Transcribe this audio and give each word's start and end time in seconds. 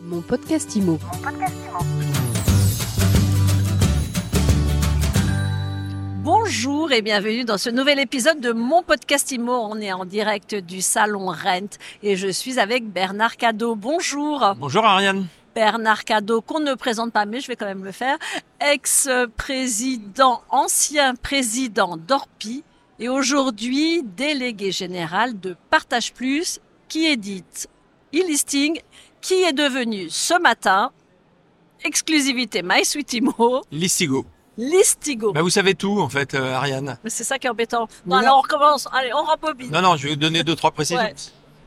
Mon 0.00 0.20
podcast 0.20 0.76
IMO. 0.76 0.98
Bonjour 6.22 6.92
et 6.92 7.02
bienvenue 7.02 7.44
dans 7.44 7.58
ce 7.58 7.68
nouvel 7.68 7.98
épisode 7.98 8.40
de 8.40 8.52
mon 8.52 8.82
podcast 8.84 9.32
IMO. 9.32 9.52
On 9.52 9.80
est 9.80 9.92
en 9.92 10.04
direct 10.04 10.54
du 10.54 10.82
salon 10.82 11.26
Rent 11.26 11.78
et 12.04 12.14
je 12.14 12.28
suis 12.28 12.60
avec 12.60 12.88
Bernard 12.88 13.36
Cadeau. 13.36 13.74
Bonjour. 13.74 14.54
Bonjour 14.58 14.84
Ariane. 14.84 15.26
Bernard 15.54 16.04
Cadeau, 16.04 16.42
qu'on 16.42 16.60
ne 16.60 16.74
présente 16.74 17.12
pas, 17.12 17.26
mais 17.26 17.40
je 17.40 17.48
vais 17.48 17.56
quand 17.56 17.66
même 17.66 17.84
le 17.84 17.92
faire. 17.92 18.18
Ex-président, 18.60 20.42
ancien 20.50 21.16
président 21.16 21.96
d'Orpi 21.96 22.62
et 23.00 23.08
aujourd'hui 23.08 24.04
délégué 24.04 24.70
général 24.70 25.40
de 25.40 25.56
Partage 25.70 26.12
Plus 26.12 26.60
qui 26.88 27.06
édite 27.06 27.68
e-listing 28.14 28.80
qui 29.20 29.34
est 29.42 29.52
devenu 29.52 30.08
ce 30.10 30.40
matin 30.40 30.90
exclusivité 31.84 32.62
My 32.62 32.82
Listigo. 33.70 34.26
Listigo. 34.56 35.32
Bah, 35.32 35.42
vous 35.42 35.50
savez 35.50 35.74
tout 35.74 36.00
en 36.00 36.08
fait, 36.08 36.34
euh, 36.34 36.54
Ariane. 36.54 36.98
Mais 37.04 37.10
c'est 37.10 37.22
ça 37.24 37.38
qui 37.38 37.46
est 37.46 37.50
embêtant. 37.50 37.88
Non, 38.06 38.16
Non. 38.16 38.22
alors 38.22 38.38
on 38.38 38.40
recommence. 38.40 38.88
Allez, 38.92 39.12
on 39.14 39.22
rembobine. 39.24 39.70
Non, 39.70 39.82
non, 39.82 39.96
je 39.96 40.04
vais 40.04 40.10
vous 40.10 40.16
donner 40.16 40.42
deux, 40.42 40.56
trois 40.56 40.72
précisions. 40.72 41.00
Ouais. 41.00 41.14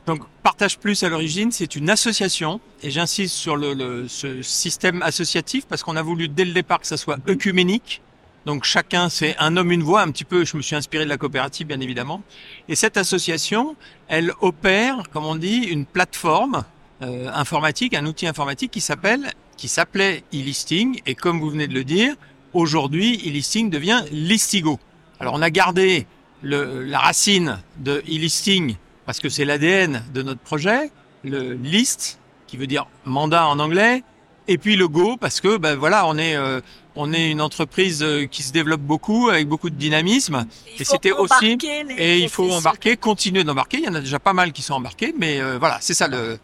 Donc, 0.06 0.20
Partage 0.42 0.78
Plus 0.78 1.02
à 1.04 1.08
l'origine, 1.08 1.52
c'est 1.52 1.76
une 1.76 1.88
association, 1.88 2.60
et 2.82 2.90
j'insiste 2.90 3.34
sur 3.36 3.56
le, 3.56 3.72
le- 3.72 4.08
ce 4.08 4.42
système 4.42 5.00
associatif 5.00 5.64
parce 5.66 5.82
qu'on 5.84 5.96
a 5.96 6.02
voulu 6.02 6.28
dès 6.28 6.44
le 6.44 6.52
départ 6.52 6.80
que 6.80 6.86
ça 6.88 6.96
soit 6.96 7.18
œcuménique. 7.28 8.02
Donc 8.44 8.64
chacun, 8.64 9.08
c'est 9.08 9.36
un 9.38 9.56
homme, 9.56 9.70
une 9.70 9.84
voix, 9.84 10.02
un 10.02 10.10
petit 10.10 10.24
peu, 10.24 10.44
je 10.44 10.56
me 10.56 10.62
suis 10.62 10.74
inspiré 10.74 11.04
de 11.04 11.08
la 11.08 11.16
coopérative, 11.16 11.68
bien 11.68 11.78
évidemment. 11.80 12.22
Et 12.68 12.74
cette 12.74 12.96
association, 12.96 13.76
elle 14.08 14.32
opère, 14.40 15.04
comme 15.12 15.24
on 15.24 15.36
dit, 15.36 15.58
une 15.58 15.86
plateforme 15.86 16.64
euh, 17.02 17.28
informatique, 17.32 17.94
un 17.94 18.06
outil 18.06 18.26
informatique 18.26 18.70
qui 18.70 18.80
s'appelle, 18.80 19.32
qui 19.56 19.68
s'appelait 19.68 20.24
e-listing, 20.32 21.00
et 21.06 21.14
comme 21.14 21.40
vous 21.40 21.50
venez 21.50 21.66
de 21.66 21.74
le 21.74 21.84
dire, 21.84 22.14
aujourd'hui, 22.52 23.16
e-listing 23.26 23.70
devient 23.70 24.02
Listigo. 24.10 24.78
Alors 25.20 25.34
on 25.34 25.42
a 25.42 25.50
gardé 25.50 26.06
le, 26.42 26.82
la 26.84 26.98
racine 26.98 27.58
de 27.78 28.02
e-listing 28.08 28.76
parce 29.06 29.20
que 29.20 29.28
c'est 29.28 29.44
l'ADN 29.44 30.02
de 30.12 30.22
notre 30.22 30.40
projet, 30.40 30.90
le 31.24 31.54
list 31.54 32.18
qui 32.46 32.56
veut 32.56 32.66
dire 32.66 32.86
mandat 33.04 33.46
en 33.46 33.58
anglais, 33.58 34.02
et 34.48 34.58
puis 34.58 34.76
le 34.76 34.88
go 34.88 35.16
parce 35.16 35.40
que 35.40 35.56
ben 35.56 35.76
voilà 35.76 36.06
on 36.06 36.18
est 36.18 36.36
euh, 36.36 36.60
on 36.96 37.12
est 37.12 37.30
une 37.30 37.40
entreprise 37.40 38.02
euh, 38.02 38.26
qui 38.26 38.42
se 38.42 38.52
développe 38.52 38.80
beaucoup 38.80 39.28
avec 39.28 39.48
beaucoup 39.48 39.70
de 39.70 39.76
dynamisme 39.76 40.46
et 40.78 40.84
c'était 40.84 41.12
aussi 41.12 41.56
et 41.96 42.18
il 42.18 42.28
faut 42.28 42.50
embarquer, 42.50 42.96
continuer 42.96 43.44
d'embarquer. 43.44 43.78
Il 43.78 43.84
y 43.84 43.88
en 43.88 43.94
a 43.94 44.00
déjà 44.00 44.18
pas 44.18 44.32
mal 44.32 44.52
qui 44.52 44.62
sont 44.62 44.74
embarqués, 44.74 45.14
mais 45.18 45.40
euh, 45.40 45.58
voilà 45.58 45.78
c'est 45.80 45.94
ça 45.94 46.08
le 46.08 46.38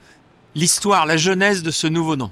l'histoire, 0.55 1.07
la 1.07 1.17
genèse 1.17 1.63
de 1.63 1.71
ce 1.71 1.87
nouveau 1.87 2.17
nom 2.17 2.31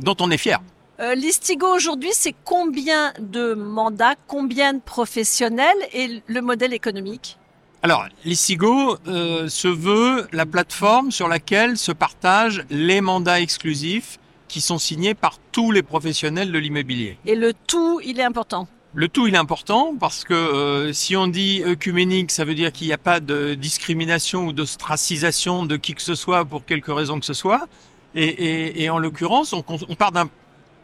dont 0.00 0.16
on 0.20 0.30
est 0.30 0.38
fier. 0.38 0.60
Euh, 1.00 1.14
Listigo 1.14 1.66
aujourd'hui, 1.66 2.10
c'est 2.12 2.34
combien 2.44 3.12
de 3.18 3.54
mandats, 3.54 4.14
combien 4.26 4.74
de 4.74 4.80
professionnels 4.80 5.76
et 5.92 6.22
le 6.26 6.40
modèle 6.40 6.72
économique? 6.72 7.38
Alors, 7.82 8.06
l'ISIGO 8.24 8.96
euh, 9.08 9.48
se 9.48 9.66
veut 9.66 10.28
la 10.32 10.46
plateforme 10.46 11.10
sur 11.10 11.26
laquelle 11.26 11.76
se 11.76 11.90
partagent 11.90 12.64
les 12.70 13.00
mandats 13.00 13.40
exclusifs 13.40 14.20
qui 14.46 14.60
sont 14.60 14.78
signés 14.78 15.14
par 15.14 15.38
tous 15.50 15.72
les 15.72 15.82
professionnels 15.82 16.52
de 16.52 16.58
l'immobilier. 16.58 17.18
Et 17.26 17.34
le 17.34 17.52
tout, 17.66 18.00
il 18.04 18.20
est 18.20 18.24
important? 18.24 18.68
Le 18.94 19.08
tout, 19.08 19.26
il 19.26 19.34
est 19.34 19.38
important 19.38 19.94
parce 19.98 20.22
que 20.24 20.34
euh, 20.34 20.92
si 20.92 21.16
on 21.16 21.26
dit 21.26 21.62
œcuménique, 21.64 22.30
ça 22.30 22.44
veut 22.44 22.54
dire 22.54 22.70
qu'il 22.72 22.86
n'y 22.88 22.92
a 22.92 22.98
pas 22.98 23.20
de 23.20 23.54
discrimination 23.54 24.46
ou 24.46 24.52
d'ostracisation 24.52 25.64
de 25.64 25.76
qui 25.76 25.94
que 25.94 26.02
ce 26.02 26.14
soit 26.14 26.44
pour 26.44 26.66
quelque 26.66 26.90
raison 26.90 27.18
que 27.18 27.24
ce 27.24 27.32
soit. 27.32 27.66
Et, 28.14 28.24
et- 28.26 28.82
et 28.82 28.90
en 28.90 28.98
l'occurrence, 28.98 29.54
on, 29.54 29.64
on 29.88 29.94
part 29.94 30.12
d'un 30.12 30.28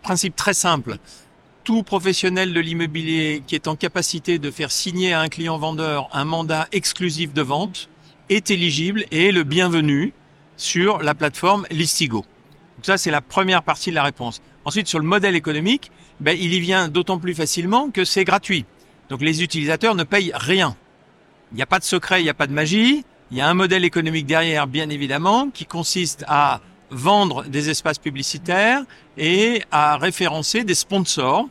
principe 0.03 0.37
très 0.37 0.55
simple. 0.55 0.97
Tout 1.65 1.83
professionnel 1.83 2.55
de 2.55 2.61
l'immobilier 2.61 3.43
qui 3.47 3.55
est 3.55 3.69
en 3.69 3.77
capacité 3.77 4.39
de 4.39 4.51
faire 4.51 4.71
signer 4.71 5.13
à 5.13 5.21
un 5.21 5.29
client 5.29 5.59
vendeur 5.59 6.09
un 6.15 6.25
mandat 6.25 6.67
exclusif 6.73 7.35
de 7.35 7.43
vente 7.43 7.91
est 8.31 8.51
éligible 8.51 9.05
et 9.11 9.27
est 9.27 9.33
le 9.33 9.43
bienvenu 9.45 10.15
sur 10.57 11.03
la 11.03 11.15
plateforme 11.15 11.67
Listigo. 11.71 12.21
Donc 12.77 12.87
ça, 12.87 12.97
c'est 12.97 13.11
la 13.11 13.21
première 13.21 13.63
partie 13.63 13.91
de 13.91 13.95
la 13.97 14.03
réponse. 14.03 14.41
Ensuite, 14.65 14.89
sur 14.89 14.99
le 14.99 15.05
modèle 15.05 15.37
économique, 15.37 15.91
ben, 16.21 16.37
il 16.39 16.55
y 16.55 16.61
vient 16.61 16.89
d'autant 16.89 17.19
plus 17.19 17.35
facilement 17.35 17.91
que 17.91 18.05
c'est 18.05 18.25
gratuit. 18.25 18.65
Donc 19.09 19.23
les 19.23 19.43
utilisateurs 19.43 19.95
ne 19.95 20.05
payent 20.05 20.33
rien. 20.35 20.77
Il 21.53 21.57
n'y 21.57 21.63
a 21.63 21.67
pas 21.67 21.79
de 21.79 21.85
secret, 21.85 22.21
il 22.21 22.25
n'y 22.25 22.31
a 22.31 22.35
pas 22.35 22.47
de 22.47 22.53
magie. 22.53 23.05
Il 23.31 23.37
y 23.37 23.41
a 23.41 23.49
un 23.49 23.55
modèle 23.55 23.85
économique 23.85 24.27
derrière, 24.27 24.67
bien 24.67 24.89
évidemment, 24.89 25.51
qui 25.51 25.67
consiste 25.67 26.25
à 26.29 26.61
vendre 26.91 27.45
des 27.45 27.69
espaces 27.71 27.99
publicitaires 27.99 28.83
et 29.17 29.63
à 29.71 29.99
référencer 29.99 30.65
des 30.65 30.75
sponsors 30.75 31.47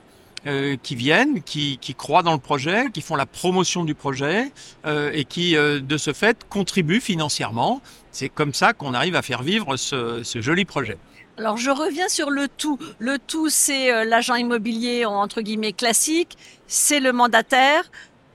euh, 0.48 0.78
qui 0.82 0.96
viennent, 0.96 1.42
qui, 1.44 1.78
qui 1.80 1.94
croient 1.94 2.24
dans 2.24 2.34
le 2.34 2.40
projet, 2.40 2.86
qui 2.94 3.02
font 3.02 3.16
la 3.16 3.26
promotion 3.26 3.84
du 3.84 3.96
projet 3.96 4.52
euh, 4.86 5.12
et 5.14 5.26
qui, 5.26 5.56
euh, 5.56 5.80
de 5.80 5.98
ce 5.98 6.14
fait, 6.14 6.46
contribuent 6.48 7.02
financièrement. 7.02 7.82
C'est 8.12 8.30
comme 8.30 8.54
ça 8.54 8.74
qu'on 8.74 8.94
arrive 8.94 9.16
à 9.16 9.22
faire 9.22 9.44
vivre 9.44 9.78
ce, 9.78 10.24
ce 10.24 10.42
joli 10.42 10.66
projet. 10.66 10.98
Alors 11.38 11.58
je 11.58 11.70
reviens 11.70 12.10
sur 12.10 12.30
le 12.30 12.48
tout. 12.48 12.80
Le 12.98 13.20
tout, 13.20 13.50
c'est 13.50 13.92
euh, 13.92 14.06
l'agent 14.06 14.36
immobilier 14.36 15.06
entre 15.06 15.42
guillemets 15.42 15.74
classique, 15.74 16.36
c'est 16.68 17.00
le 17.00 17.14
mandataire. 17.14 17.84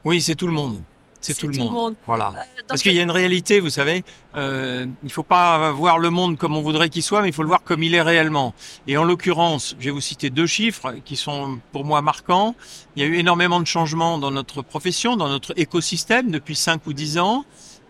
Oui, 0.04 0.20
c'est 0.20 0.36
tout 0.36 0.46
le 0.46 0.52
monde. 0.52 0.80
C'est 1.20 1.34
tout, 1.34 1.46
le 1.46 1.56
monde. 1.56 1.94
Voilà. 2.04 2.32
Euh, 2.36 2.62
Parce 2.66 2.82
qu'il 2.82 2.94
y 2.94 2.98
a 2.98 3.02
une 3.02 3.10
réalité, 3.12 3.60
vous 3.60 3.70
savez, 3.70 4.02
euh, 4.34 4.86
il 5.04 5.12
faut 5.12 5.22
pas 5.22 5.70
voir 5.70 6.00
le 6.00 6.10
monde 6.10 6.36
comme 6.36 6.56
on 6.56 6.62
voudrait 6.62 6.88
qu'il 6.88 7.04
soit, 7.04 7.22
mais 7.22 7.28
il 7.28 7.32
faut 7.32 7.44
le 7.44 7.48
voir 7.48 7.62
comme 7.62 7.84
il 7.84 7.94
est 7.94 8.02
réellement. 8.02 8.54
Et 8.88 8.96
en 8.96 9.04
l'occurrence, 9.04 9.76
je 9.78 9.84
vais 9.84 9.90
vous 9.92 10.00
citer 10.00 10.30
deux 10.30 10.48
chiffres 10.48 10.94
qui 11.04 11.14
sont 11.14 11.60
pour 11.70 11.84
moi 11.84 12.02
marquants. 12.02 12.56
Il 12.96 13.02
y 13.02 13.06
a 13.06 13.08
eu 13.08 13.18
énormément 13.18 13.60
de 13.60 13.66
changements 13.68 14.18
dans 14.18 14.32
notre 14.32 14.62
profession, 14.62 15.16
dans 15.16 15.28
notre 15.28 15.52
écosystème 15.56 16.32
depuis 16.32 16.56
5 16.56 16.84
ou 16.88 16.92
10 16.92 17.18
ans. 17.18 17.44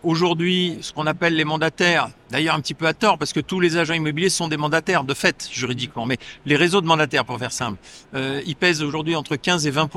Aujourd'hui, 0.05 0.79
ce 0.81 0.93
qu'on 0.93 1.07
appelle 1.07 1.37
les 1.37 1.45
mandataires, 1.45 2.11
d'ailleurs 2.31 2.57
un 2.57 2.61
petit 2.61 2.75
peu 2.75 2.87
à 2.87 2.95
tort, 2.95 3.19
parce 3.19 3.33
que 3.33 3.39
tous 3.39 3.61
les 3.61 3.77
agents 3.77 3.95
immobiliers 3.95 4.31
sont 4.31 4.49
des 4.49 4.57
mandataires 4.57 5.05
de 5.05 5.15
fait 5.15 5.49
juridiquement, 5.53 6.07
mais 6.07 6.19
les 6.45 6.57
réseaux 6.57 6.81
de 6.81 6.87
mandataires, 6.87 7.25
pour 7.25 7.39
faire 7.39 7.53
simple, 7.53 7.79
euh, 8.15 8.43
ils 8.45 8.57
pèsent 8.57 8.83
aujourd'hui 8.83 9.15
entre 9.15 9.37
15 9.37 9.67
et 9.69 9.71
20 9.71 9.91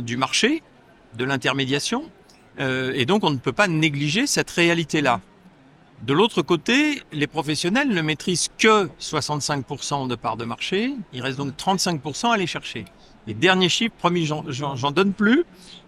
du 0.00 0.16
marché, 0.16 0.62
de 1.18 1.24
l'intermédiation. 1.24 2.04
Euh, 2.58 2.92
et 2.94 3.04
donc, 3.04 3.22
on 3.22 3.30
ne 3.30 3.36
peut 3.36 3.52
pas 3.52 3.68
négliger 3.68 4.26
cette 4.26 4.50
réalité-là. 4.50 5.20
De 6.02 6.12
l'autre 6.12 6.42
côté, 6.42 7.02
les 7.12 7.26
professionnels 7.26 7.88
ne 7.88 8.02
maîtrisent 8.02 8.50
que 8.58 8.90
65% 9.00 10.06
de 10.06 10.14
parts 10.14 10.36
de 10.36 10.44
marché. 10.44 10.92
Il 11.12 11.22
reste 11.22 11.38
donc 11.38 11.56
35% 11.56 12.28
à 12.28 12.34
aller 12.34 12.46
chercher. 12.46 12.84
Les 13.26 13.32
derniers 13.32 13.70
chiffres, 13.70 13.94
promis, 13.98 14.26
j'en 14.26 14.90
donne 14.90 15.14
plus. 15.14 15.44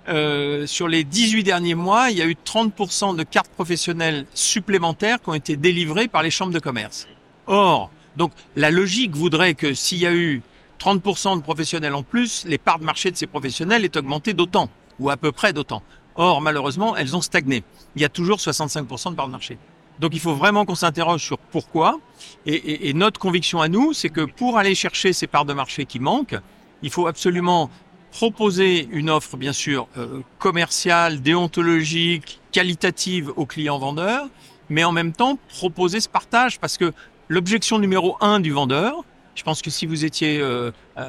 Euh, 0.08 0.66
sur 0.66 0.88
les 0.88 1.04
18 1.04 1.42
derniers 1.42 1.74
mois, 1.74 2.10
il 2.10 2.16
y 2.16 2.22
a 2.22 2.26
eu 2.26 2.36
30% 2.46 3.16
de 3.16 3.22
cartes 3.24 3.50
professionnelles 3.50 4.24
supplémentaires 4.32 5.20
qui 5.20 5.28
ont 5.28 5.34
été 5.34 5.56
délivrées 5.56 6.08
par 6.08 6.22
les 6.22 6.30
chambres 6.30 6.52
de 6.52 6.60
commerce. 6.60 7.06
Or, 7.46 7.90
donc, 8.16 8.32
la 8.54 8.70
logique 8.70 9.14
voudrait 9.14 9.54
que 9.54 9.74
s'il 9.74 9.98
y 9.98 10.06
a 10.06 10.14
eu 10.14 10.40
30% 10.78 11.36
de 11.36 11.42
professionnels 11.42 11.94
en 11.94 12.02
plus, 12.02 12.44
les 12.46 12.58
parts 12.58 12.78
de 12.78 12.84
marché 12.84 13.10
de 13.10 13.16
ces 13.16 13.26
professionnels 13.26 13.84
aient 13.84 13.96
augmenté 13.96 14.32
d'autant, 14.32 14.70
ou 14.98 15.10
à 15.10 15.16
peu 15.16 15.32
près 15.32 15.52
d'autant. 15.52 15.82
Or, 16.14 16.40
malheureusement, 16.40 16.96
elles 16.96 17.14
ont 17.14 17.20
stagné. 17.20 17.64
Il 17.96 18.02
y 18.02 18.04
a 18.04 18.08
toujours 18.08 18.38
65% 18.38 19.10
de 19.10 19.16
parts 19.16 19.26
de 19.26 19.32
marché. 19.32 19.58
Donc, 20.00 20.12
il 20.14 20.20
faut 20.20 20.34
vraiment 20.34 20.64
qu'on 20.64 20.74
s'interroge 20.74 21.22
sur 21.22 21.38
pourquoi. 21.38 21.98
Et, 22.44 22.54
et- 22.54 22.88
et 22.88 22.92
notre 22.94 23.18
conviction 23.20 23.60
à 23.60 23.68
nous, 23.68 23.92
c'est 23.92 24.08
que 24.10 24.22
pour 24.22 24.58
aller 24.58 24.74
chercher 24.74 25.12
ces 25.12 25.26
parts 25.26 25.44
de 25.46 25.52
marché 25.54 25.84
qui 25.86 25.98
manquent, 26.00 26.38
il 26.82 26.90
faut 26.90 27.06
absolument 27.06 27.70
proposer 28.12 28.88
une 28.92 29.10
offre, 29.10 29.36
bien 29.36 29.52
sûr, 29.52 29.88
euh, 29.98 30.20
commerciale, 30.38 31.20
déontologique, 31.22 32.40
qualitative 32.52 33.32
aux 33.36 33.46
clients 33.46 33.78
vendeurs, 33.78 34.26
mais 34.68 34.84
en 34.84 34.92
même 34.92 35.12
temps 35.12 35.38
proposer 35.48 36.00
ce 36.00 36.08
partage, 36.08 36.58
parce 36.58 36.76
que 36.78 36.92
l'objection 37.28 37.78
numéro 37.78 38.16
un 38.20 38.40
du 38.40 38.52
vendeur, 38.52 38.94
je 39.34 39.42
pense 39.42 39.60
que 39.62 39.70
si 39.70 39.86
vous 39.86 40.04
étiez 40.04 40.38
euh, 40.40 40.70
euh, 40.98 41.08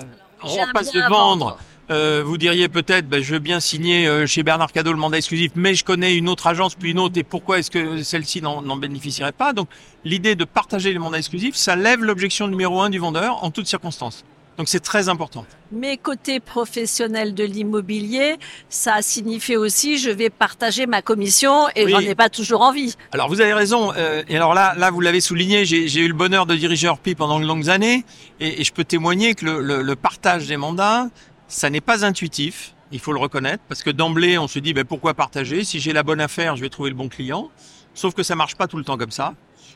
un 0.63 0.73
passe 0.73 0.91
de 0.91 0.99
vendre, 1.09 1.57
euh, 1.89 2.21
vous 2.25 2.37
diriez 2.37 2.67
peut-être, 2.69 3.07
ben, 3.07 3.21
je 3.23 3.33
veux 3.33 3.39
bien 3.39 3.59
signer 3.59 4.07
euh, 4.07 4.25
chez 4.25 4.43
Bernard 4.43 4.71
Cadeau 4.71 4.91
le 4.91 4.97
mandat 4.99 5.17
exclusif, 5.17 5.51
mais 5.55 5.73
je 5.75 5.85
connais 5.85 6.15
une 6.15 6.27
autre 6.29 6.47
agence 6.47 6.75
puis 6.75 6.91
une 6.91 6.99
autre, 6.99 7.17
et 7.17 7.23
pourquoi 7.23 7.59
est-ce 7.59 7.71
que 7.71 8.03
celle-ci 8.03 8.41
n'en 8.41 8.75
bénéficierait 8.77 9.31
pas? 9.31 9.53
Donc, 9.53 9.69
l'idée 10.03 10.35
de 10.35 10.43
partager 10.45 10.91
les 10.91 10.99
mandats 10.99 11.17
exclusifs, 11.17 11.55
ça 11.55 11.75
lève 11.75 12.03
l'objection 12.03 12.47
numéro 12.47 12.81
un 12.81 12.89
du 12.89 12.99
vendeur 12.99 13.43
en 13.43 13.51
toutes 13.51 13.67
circonstances. 13.67 14.25
Donc, 14.57 14.67
c'est 14.67 14.79
très 14.79 15.07
important. 15.07 15.45
Mais 15.71 15.97
côté 15.97 16.39
professionnel 16.39 17.35
de 17.35 17.43
l'immobilier, 17.43 18.37
ça 18.69 19.03
signifie 19.03 19.55
aussi 19.55 19.99
je 19.99 20.09
vais 20.09 20.31
partager 20.31 20.87
ma 20.87 21.03
commission 21.03 21.67
et 21.75 21.85
Oui. 21.85 21.91
j'en 21.91 21.99
ai 21.99 22.15
pas 22.15 22.29
toujours 22.29 22.61
envie. 22.61 22.95
Alors 23.11 23.29
vous 23.29 23.39
avez 23.39 23.53
raison. 23.53 23.93
euh, 23.95 24.23
et 24.27 24.35
alors 24.35 24.55
là, 24.55 24.73
là 24.75 24.89
vous 24.89 24.99
l'avez 25.01 25.21
souligné. 25.21 25.63
J'ai 25.65 25.87
j'ai 25.87 25.99
eu 26.01 26.07
le 26.07 26.15
bonheur 26.15 26.47
de 26.47 26.55
diriger 26.55 26.87
Orpi 26.87 27.13
pendant 27.13 27.39
de 27.39 27.45
longues 27.45 27.69
années, 27.69 28.03
et, 28.39 28.59
et 28.61 28.63
je 28.63 28.73
peux 28.73 28.83
témoigner 28.83 29.35
que 29.35 29.45
le, 29.45 29.61
le- 29.61 29.81
le 29.83 29.95
partage 29.95 30.47
des 30.47 30.57
mandats, 30.57 31.07
ça 31.47 31.69
n'est 31.69 31.81
pas 31.81 32.05
intuitif. 32.05 32.73
Il 32.91 32.99
faut 32.99 33.11
le 33.11 33.19
reconnaître 33.19 33.63
parce 33.67 33.83
que 33.83 33.89
d'emblée, 33.89 34.37
on 34.37 34.47
se 34.47 34.59
dit 34.59 34.73
ben, 34.73 34.85
pourquoi 34.85 35.13
partager? 35.13 35.63
Si 35.63 35.79
j'ai 35.79 35.93
la 35.93 36.03
bonne 36.03 36.21
affaire, 36.21 36.55
je 36.55 36.61
vais 36.61 36.69
trouver 36.69 36.89
le 36.89 36.95
bon 36.95 37.09
client. 37.09 37.49
Sauf 37.93 38.13
que 38.13 38.23
ça 38.23 38.35
marche 38.35 38.55
pas 38.55 38.67
tout 38.67 38.77
le 38.77 38.83
temps 38.83 38.97
comme 38.97 39.11
ça, 39.11 39.33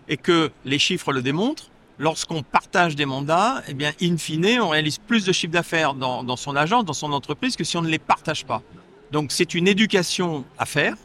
et 0.07 0.15
que 0.15 0.51
les 0.63 0.79
chiffres 0.79 1.11
le 1.11 1.21
démontrent. 1.21 1.71
lorsqu'on 2.01 2.41
partage 2.41 2.95
des 2.95 3.05
mandats, 3.05 3.61
eh 3.67 3.73
bien, 3.75 3.93
in 4.01 4.17
fine, 4.17 4.59
on 4.59 4.69
réalise 4.69 4.97
plus 4.97 5.23
de 5.23 5.31
chiffre 5.31 5.53
d'affaires 5.53 5.93
dans, 5.93 6.23
dans 6.23 6.35
son 6.35 6.55
agence, 6.55 6.83
dans 6.83 6.93
son 6.93 7.13
entreprise, 7.13 7.55
que 7.55 7.63
si 7.63 7.77
on 7.77 7.83
ne 7.83 7.89
les 7.89 7.99
partage 7.99 8.43
pas. 8.43 8.63
Donc, 9.11 9.31
c'est 9.31 9.53
une 9.53 9.67
éducation 9.67 10.43
à 10.57 10.65
faire. 10.65 10.95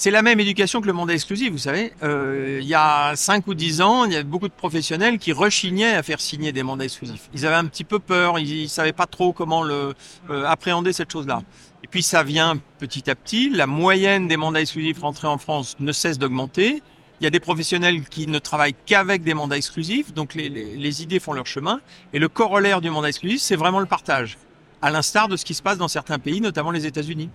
C'est 0.00 0.10
la 0.10 0.22
même 0.22 0.40
éducation 0.40 0.80
que 0.80 0.86
le 0.86 0.94
mandat 0.94 1.12
exclusif, 1.12 1.52
vous 1.52 1.58
savez. 1.58 1.92
Euh, 2.02 2.58
il 2.62 2.66
y 2.66 2.72
a 2.72 3.14
5 3.14 3.46
ou 3.48 3.52
10 3.52 3.82
ans, 3.82 4.06
il 4.06 4.12
y 4.12 4.14
avait 4.14 4.24
beaucoup 4.24 4.48
de 4.48 4.54
professionnels 4.54 5.18
qui 5.18 5.30
rechignaient 5.30 5.92
à 5.92 6.02
faire 6.02 6.22
signer 6.22 6.52
des 6.52 6.62
mandats 6.62 6.84
exclusifs. 6.84 7.28
Ils 7.34 7.44
avaient 7.44 7.56
un 7.56 7.66
petit 7.66 7.84
peu 7.84 7.98
peur, 7.98 8.38
ils, 8.38 8.62
ne 8.62 8.66
savaient 8.66 8.94
pas 8.94 9.04
trop 9.04 9.34
comment 9.34 9.62
euh, 9.66 9.92
appréhender 10.46 10.94
cette 10.94 11.12
chose-là. 11.12 11.42
Et 11.84 11.86
puis 11.86 12.02
ça 12.02 12.22
vient 12.22 12.58
petit 12.78 13.10
à 13.10 13.14
petit, 13.14 13.50
la 13.50 13.66
moyenne 13.66 14.26
des 14.26 14.38
mandats 14.38 14.62
exclusifs 14.62 15.02
rentrés 15.02 15.28
en 15.28 15.36
France 15.36 15.76
ne 15.80 15.92
cesse 15.92 16.18
d'augmenter. 16.18 16.82
Il 17.20 17.24
y 17.24 17.26
a 17.26 17.30
des 17.30 17.38
professionnels 17.38 18.02
qui 18.08 18.26
ne 18.26 18.38
travaillent 18.38 18.76
qu'avec 18.86 19.22
des 19.22 19.34
mandats 19.34 19.58
exclusifs, 19.58 20.14
donc 20.14 20.32
les 20.34 21.02
idées 21.02 21.20
font 21.20 21.34
leur 21.34 21.46
chemin. 21.46 21.78
Et 22.14 22.18
le 22.18 22.30
corollaire 22.30 22.80
du 22.80 22.88
mandat 22.88 23.10
exclusif, 23.10 23.42
c'est 23.42 23.54
vraiment 23.54 23.80
le 23.80 23.84
partage, 23.84 24.38
à 24.80 24.90
l'instar 24.90 25.28
de 25.28 25.36
ce 25.36 25.44
qui 25.44 25.52
se 25.52 25.60
passe 25.60 25.76
dans 25.76 25.88
certains 25.88 26.18
pays, 26.18 26.40
notamment 26.40 26.70
les 26.70 26.86
États-Unis 26.86 27.28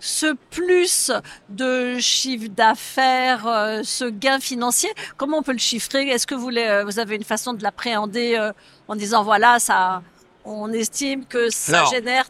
ce 0.00 0.34
plus 0.50 1.10
de 1.48 1.98
chiffre 1.98 2.48
d'affaires, 2.48 3.46
euh, 3.46 3.80
ce 3.84 4.04
gain 4.04 4.40
financier, 4.40 4.90
comment 5.16 5.38
on 5.38 5.42
peut 5.42 5.52
le 5.52 5.58
chiffrer? 5.58 6.08
Est-ce 6.08 6.26
que 6.26 6.34
vous, 6.34 6.50
euh, 6.50 6.84
vous 6.84 6.98
avez 6.98 7.16
une 7.16 7.24
façon 7.24 7.54
de 7.54 7.62
l'appréhender 7.62 8.36
euh, 8.38 8.52
en 8.88 8.96
disant 8.96 9.24
voilà, 9.24 9.58
ça, 9.58 10.02
on 10.44 10.72
estime 10.72 11.24
que 11.24 11.50
ça 11.50 11.84
génère 11.86 12.26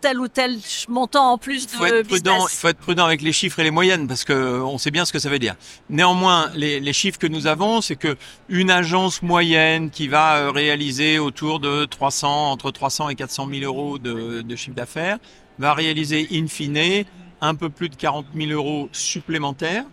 tel 0.00 0.18
ou 0.18 0.28
tel 0.28 0.58
montant 0.88 1.32
en 1.32 1.38
plus 1.38 1.66
de 1.66 1.72
faut 1.72 1.84
être 1.84 2.06
prudent, 2.06 2.46
Il 2.50 2.56
faut 2.56 2.68
être 2.68 2.78
prudent 2.78 3.04
avec 3.04 3.20
les 3.20 3.32
chiffres 3.32 3.58
et 3.58 3.64
les 3.64 3.70
moyennes 3.70 4.08
parce 4.08 4.24
que 4.24 4.60
on 4.62 4.78
sait 4.78 4.90
bien 4.90 5.04
ce 5.04 5.12
que 5.12 5.18
ça 5.18 5.28
veut 5.28 5.38
dire. 5.38 5.56
Néanmoins, 5.90 6.50
les, 6.54 6.80
les 6.80 6.92
chiffres 6.94 7.18
que 7.18 7.26
nous 7.26 7.46
avons, 7.46 7.82
c'est 7.82 7.96
que 7.96 8.16
une 8.48 8.70
agence 8.70 9.22
moyenne 9.22 9.90
qui 9.90 10.08
va 10.08 10.50
réaliser 10.52 11.18
autour 11.18 11.60
de 11.60 11.84
300, 11.84 12.50
entre 12.50 12.70
300 12.70 13.10
et 13.10 13.14
400 13.14 13.48
000 13.52 13.64
euros 13.64 13.98
de, 13.98 14.40
de 14.40 14.56
chiffre 14.56 14.74
d'affaires, 14.74 15.18
va 15.60 15.74
réaliser 15.74 16.26
in 16.32 16.46
fine 16.46 17.04
un 17.40 17.54
peu 17.54 17.68
plus 17.68 17.88
de 17.88 17.94
40 17.94 18.26
000 18.34 18.50
euros 18.50 18.88
supplémentaires 18.92 19.84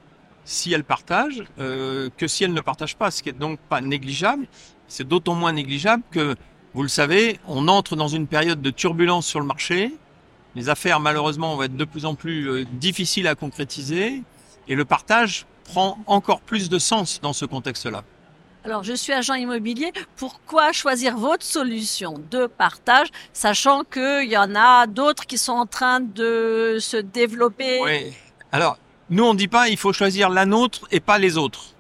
si 0.46 0.72
elle 0.72 0.86
partage 0.86 1.44
euh, 1.60 2.10
que 2.18 2.26
si 2.26 2.46
elle 2.46 2.54
ne 2.54 2.62
partage 2.62 2.96
pas, 2.96 3.12
ce 3.12 3.22
qui 3.22 3.30
est 3.30 3.38
donc 3.38 3.60
pas 3.60 3.82
négligeable. 3.82 4.48
C'est 4.88 5.06
d'autant 5.06 5.36
moins 5.36 5.52
négligeable 5.52 6.04
que, 6.10 6.36
vous 6.74 6.84
le 6.84 6.88
savez, 6.88 7.40
on 7.48 7.68
entre 7.68 7.98
dans 7.98 8.08
une 8.08 8.28
période 8.28 8.62
de 8.62 8.70
turbulence 8.70 9.28
sur 9.28 9.42
le 9.42 9.46
marché. 9.46 9.94
Les 10.56 10.70
affaires, 10.70 11.02
malheureusement, 11.02 11.56
vont 11.58 11.64
être 11.64 11.76
de 11.76 11.84
plus 11.84 12.06
en 12.06 12.16
plus 12.16 12.50
euh, 12.50 12.66
difficiles 12.74 13.28
à 13.28 13.36
concrétiser 13.36 14.24
et 14.70 14.76
le 14.76 14.86
partage 14.86 15.46
prend 15.66 15.98
encore 16.08 16.40
plus 16.40 16.70
de 16.70 16.80
sens 16.80 17.20
dans 17.22 17.34
ce 17.34 17.44
contexte-là. 17.44 18.06
Alors, 18.68 18.84
je 18.84 18.92
suis 18.92 19.14
agent 19.14 19.36
immobilier. 19.36 19.94
Pourquoi 20.18 20.74
choisir 20.74 21.16
votre 21.16 21.46
solution 21.46 22.16
de 22.30 22.48
partage, 22.48 23.08
sachant 23.32 23.86
qu'il 23.86 24.30
y 24.30 24.36
en 24.36 24.56
a 24.56 24.88
d'autres 24.88 25.26
qui 25.26 25.38
sont 25.38 25.54
en 25.54 25.66
train 25.66 26.02
de 26.02 26.76
se 26.82 26.98
développer? 26.98 27.80
Oui. 27.82 28.14
Alors, 28.52 28.78
nous, 29.10 29.24
on 29.24 29.34
ne 29.34 29.38
dit 29.38 29.48
pas 29.48 29.70
il 29.70 29.78
faut 29.78 29.94
choisir 29.94 30.30
la 30.30 30.46
nôtre 30.46 30.82
et 30.92 31.00
pas 31.00 31.18
les 31.18 31.38
autres. 31.38 31.77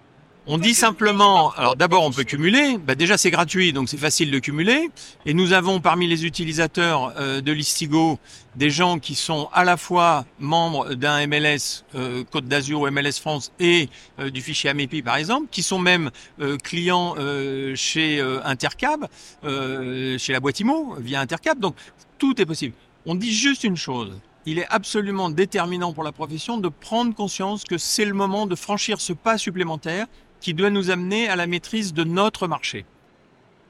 On 0.49 0.57
dit 0.57 0.73
simplement, 0.73 1.51
alors 1.57 1.75
d'abord 1.75 2.05
on 2.05 2.11
peut 2.11 2.23
cumuler, 2.23 2.77
bah 2.77 2.95
déjà 2.95 3.17
c'est 3.17 3.31
gratuit 3.31 3.73
donc 3.73 3.89
c'est 3.89 3.97
facile 3.97 4.31
de 4.31 4.39
cumuler, 4.39 4.89
et 5.25 5.33
nous 5.33 5.51
avons 5.51 5.81
parmi 5.81 6.07
les 6.07 6.25
utilisateurs 6.25 7.13
euh, 7.17 7.41
de 7.41 7.51
Listigo 7.51 8.17
des 8.55 8.69
gens 8.69 8.97
qui 8.97 9.13
sont 9.13 9.49
à 9.51 9.65
la 9.65 9.75
fois 9.75 10.23
membres 10.39 10.93
d'un 10.93 11.27
MLS 11.27 11.83
euh, 11.95 12.23
Côte 12.31 12.45
d'Azur 12.45 12.79
ou 12.79 12.89
MLS 12.89 13.19
France 13.19 13.51
et 13.59 13.89
euh, 14.19 14.29
du 14.29 14.39
fichier 14.39 14.69
AMEPI 14.69 15.01
par 15.01 15.17
exemple, 15.17 15.47
qui 15.51 15.61
sont 15.61 15.79
même 15.79 16.11
clients 16.63 17.15
chez 17.75 18.21
Intercab, 18.45 19.07
chez 19.43 20.31
la 20.31 20.39
boîte 20.39 20.61
IMO 20.61 20.95
via 20.97 21.19
Intercab, 21.19 21.59
donc 21.59 21.75
tout 22.19 22.41
est 22.41 22.45
possible. 22.45 22.73
On 23.05 23.15
dit 23.15 23.33
juste 23.33 23.65
une 23.65 23.75
chose, 23.75 24.13
il 24.45 24.59
est 24.59 24.67
absolument 24.69 25.29
déterminant 25.29 25.91
pour 25.91 26.05
la 26.05 26.13
profession 26.13 26.57
de 26.57 26.69
prendre 26.69 27.13
conscience 27.13 27.65
que 27.65 27.77
c'est 27.77 28.05
le 28.05 28.13
moment 28.13 28.45
de 28.45 28.55
franchir 28.55 29.01
ce 29.01 29.11
pas 29.11 29.37
supplémentaire 29.37 30.07
qui 30.39 30.53
doit 30.53 30.69
nous 30.69 30.89
amener 30.89 31.27
à 31.29 31.35
la 31.35 31.47
maîtrise 31.47 31.93
de 31.93 32.03
notre 32.03 32.47
marché. 32.47 32.85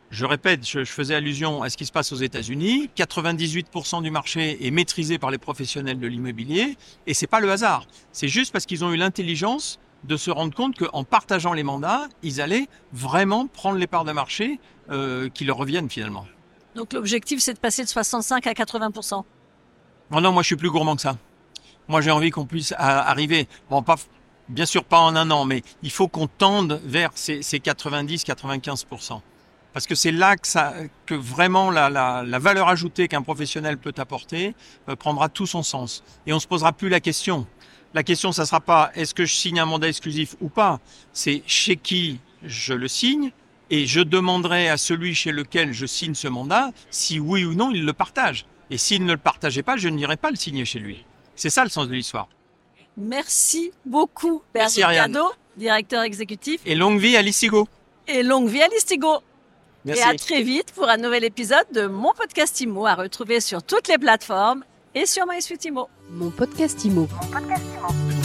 Je 0.10 0.26
répète, 0.26 0.66
je, 0.66 0.86
faisais 0.86 1.16
allusion 1.16 1.64
à 1.64 1.70
ce 1.70 1.76
qui 1.76 1.86
se 1.86 1.92
passe 1.92 2.14
aux 2.14 2.18
États-Unis. 2.18 2.90
98% 2.96 4.02
du 4.02 4.10
marché 4.10 4.66
est 4.66 4.72
maîtrisé 4.72 5.18
par 5.18 5.32
les 5.32 5.38
professionnels 5.38 6.00
de 6.00 6.08
l'immobilier 6.08 6.78
et 7.08 7.14
c'est 7.14 7.28
pas 7.28 7.42
le 7.42 7.52
hasard. 7.52 7.86
C'est 8.14 8.30
juste 8.30 8.54
parce 8.54 8.66
qu'ils 8.66 8.86
ont 8.86 8.94
eu 8.94 8.98
l'intelligence 8.98 9.80
de 10.06 10.16
se 10.16 10.32
rendre 10.32 10.54
compte 10.54 10.78
qu'en 10.78 11.04
partageant 11.04 11.52
les 11.52 11.64
mandats, 11.64 12.08
ils 12.24 12.40
allaient 12.40 12.68
vraiment 12.94 13.48
prendre 13.48 13.78
les 13.78 13.88
parts 13.88 14.06
de 14.06 14.14
marché 14.14 14.60
euh, 14.90 15.28
qui 15.30 15.44
leur 15.44 15.58
reviennent 15.58 15.90
finalement. 15.90 16.26
Donc 16.76 16.94
l'objectif, 16.94 17.40
c'est 17.42 17.56
de 17.56 17.60
passer 17.60 17.84
de 17.84 17.90
65 17.90 18.48
à 18.48 18.54
80%. 18.54 19.24
Non, 20.12 20.22
non, 20.22 20.32
moi 20.32 20.42
je 20.42 20.48
suis 20.48 20.56
plus 20.56 20.70
gourmand 20.70 20.96
que 20.96 21.02
ça. 21.02 21.18
Moi 21.90 22.00
j'ai 22.00 22.12
envie 22.12 22.30
qu'on 22.30 22.46
puisse 22.46 22.74
arriver, 22.78 23.48
bon 23.70 23.82
pas 23.82 23.96
Bien 24.50 24.66
sûr 24.66 24.86
pas 24.86 25.00
en 25.00 25.16
un 25.16 25.30
an, 25.30 25.44
mais 25.44 25.62
il 25.84 25.92
faut 25.92 26.08
qu'on 26.08 26.28
tende 26.28 26.82
vers 26.86 27.12
ces, 27.16 27.42
90-95%. 27.42 29.22
Parce 29.74 29.86
que 29.86 29.94
c'est 29.94 30.12
là 30.12 30.36
que, 30.38 31.14
vraiment 31.14 31.70
la, 31.70 31.90
la, 31.90 32.40
valeur 32.40 32.68
ajoutée 32.70 33.08
qu'un 33.08 33.22
professionnel 33.22 33.78
peut 33.78 33.94
apporter 33.98 34.56
euh, 34.90 34.96
prendra 34.96 35.30
tout 35.30 35.46
son 35.46 35.64
sens. 35.64 36.04
Et 36.26 36.34
on 36.34 36.40
se 36.40 36.48
posera 36.48 36.72
plus 36.72 36.90
la 36.90 37.00
question. 37.00 37.46
La 37.94 38.04
question, 38.04 38.32
ça 38.32 38.46
sera 38.46 38.62
pas 38.62 38.92
est-ce 38.96 39.14
que 39.14 39.26
je 39.26 39.34
signe 39.34 39.60
un 39.60 39.66
mandat 39.66 39.90
exclusif 39.90 40.36
ou 40.42 40.50
pas? 40.50 40.80
C'est 41.12 41.44
chez 41.46 41.76
qui 41.76 42.20
je 42.44 42.74
le 42.74 42.88
signe? 42.88 43.32
Et 43.70 43.86
je 43.86 44.00
demanderai 44.00 44.70
à 44.70 44.78
celui 44.78 45.14
chez 45.14 45.34
lequel 45.34 45.74
je 45.74 45.86
signe 45.86 46.16
ce 46.16 46.30
mandat 46.30 46.72
si 46.90 47.20
oui 47.20 47.44
ou 47.44 47.54
non 47.54 47.72
il 47.72 47.86
le 47.86 47.94
partage. 47.94 48.46
Et 48.70 48.78
s'il 48.78 49.06
ne 49.06 49.12
le 49.12 49.18
partageait 49.18 49.64
pas, 49.64 49.78
je 49.78 49.90
n'irai 49.90 50.16
pas 50.16 50.30
le 50.30 50.38
signer 50.38 50.64
chez 50.64 50.80
lui. 50.80 51.06
C'est 51.36 51.50
ça 51.50 51.64
le 51.64 51.70
sens 51.70 51.88
de 51.88 51.94
l'histoire. 51.94 52.30
Merci 52.98 53.72
beaucoup, 53.86 54.42
Merci, 54.56 54.82
Cadeau, 54.82 55.32
directeur 55.56 56.02
exécutif. 56.02 56.62
Et 56.66 56.74
longue 56.74 57.00
vie 57.00 57.16
à 57.16 57.22
Listigo. 57.22 57.68
Et 58.08 58.24
longue 58.24 58.48
vie 58.50 58.62
à 58.62 58.68
Listigo. 58.68 59.20
Merci. 59.86 60.02
Et 60.02 60.06
à 60.06 60.16
très 60.16 60.42
vite 60.42 60.72
pour 60.74 60.90
un 60.90 60.98
nouvel 60.98 61.24
épisode 61.24 61.66
de 61.72 61.86
Mon 61.86 62.12
Podcast 62.14 62.60
Imo 62.60 62.86
à 62.88 62.96
retrouver 62.96 63.40
sur 63.40 63.62
toutes 63.64 63.88
les 63.88 63.98
plateformes 63.98 64.64
et 64.96 65.06
sur 65.06 65.26
MySuite 65.28 65.64
Imo. 65.66 65.88
Mon 66.10 66.32
Podcast 66.32 66.84
Imo. 66.84 67.08
Mon 67.12 67.28
podcast 67.32 67.64
Imo. 67.78 68.17